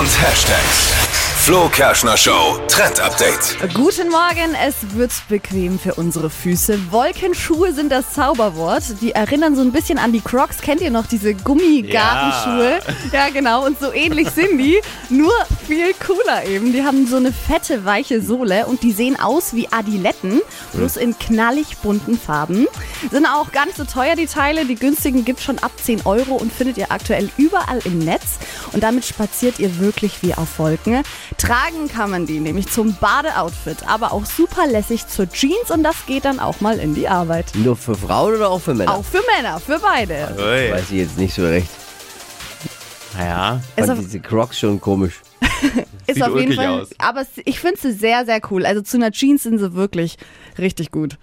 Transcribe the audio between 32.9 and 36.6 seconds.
Badeoutfit, aber auch super lässig zur Jeans und das geht dann auch